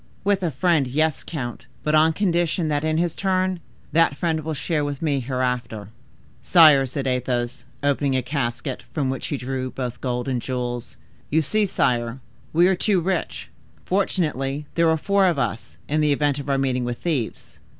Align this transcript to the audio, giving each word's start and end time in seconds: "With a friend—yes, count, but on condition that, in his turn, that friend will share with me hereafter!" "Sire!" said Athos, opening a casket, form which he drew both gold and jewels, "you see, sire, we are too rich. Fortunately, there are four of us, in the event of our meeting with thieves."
"With 0.23 0.41
a 0.41 0.49
friend—yes, 0.49 1.23
count, 1.23 1.67
but 1.83 1.93
on 1.93 2.11
condition 2.13 2.69
that, 2.69 2.83
in 2.83 2.97
his 2.97 3.13
turn, 3.15 3.59
that 3.91 4.15
friend 4.17 4.39
will 4.43 4.55
share 4.55 4.83
with 4.83 4.99
me 4.99 5.19
hereafter!" 5.19 5.89
"Sire!" 6.41 6.87
said 6.87 7.05
Athos, 7.05 7.65
opening 7.83 8.15
a 8.15 8.23
casket, 8.23 8.81
form 8.93 9.11
which 9.11 9.27
he 9.27 9.37
drew 9.37 9.69
both 9.69 10.01
gold 10.01 10.27
and 10.27 10.41
jewels, 10.41 10.97
"you 11.29 11.43
see, 11.43 11.67
sire, 11.67 12.19
we 12.51 12.65
are 12.67 12.75
too 12.75 12.99
rich. 12.99 13.49
Fortunately, 13.85 14.65
there 14.73 14.89
are 14.89 14.97
four 14.97 15.27
of 15.27 15.37
us, 15.37 15.77
in 15.87 16.01
the 16.01 16.11
event 16.11 16.39
of 16.39 16.49
our 16.49 16.57
meeting 16.57 16.83
with 16.83 16.97
thieves." 16.97 17.59